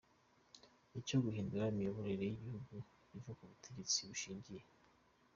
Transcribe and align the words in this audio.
cyo 1.07 1.17
guhindura 1.23 1.69
imiyoborerere 1.71 2.25
y’igihugu 2.29 2.75
ikava 3.15 3.31
k’ubutegetsi 3.39 3.97
bushingiye 4.09 4.63